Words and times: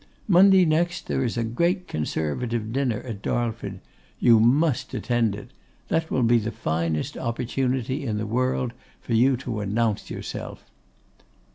Monday 0.27 0.65
next, 0.65 1.05
there 1.05 1.23
is 1.23 1.37
a 1.37 1.43
great 1.43 1.87
Conservative 1.87 2.73
dinner 2.73 3.01
at 3.01 3.21
Darlford. 3.21 3.81
You 4.19 4.39
must 4.39 4.95
attend 4.95 5.35
it; 5.35 5.51
that 5.89 6.09
will 6.09 6.23
be 6.23 6.39
the 6.39 6.49
finest 6.49 7.15
opportunity 7.19 8.03
in 8.03 8.17
the 8.17 8.25
world 8.25 8.73
for 8.99 9.13
you 9.13 9.37
to 9.37 9.59
announce 9.59 10.09
yourself. 10.09 10.65